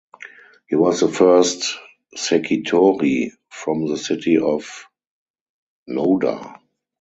He 0.67 0.75
was 0.75 0.99
the 1.01 1.09
first 1.09 1.77
"sekitori" 2.17 3.33
from 3.51 3.85
the 3.85 3.99
city 3.99 4.35
of 4.39 4.85
Noda. 5.87 6.59